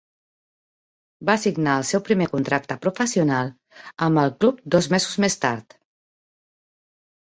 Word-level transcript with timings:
Va 1.29 1.35
signar 1.41 1.75
el 1.81 1.85
seu 1.91 2.03
primer 2.09 2.29
contracte 2.33 2.79
professional 2.87 3.55
amb 4.09 4.25
el 4.27 4.35
club 4.43 4.67
dos 4.77 4.93
mesos 4.99 5.23
més 5.29 5.43
tard. 5.49 5.83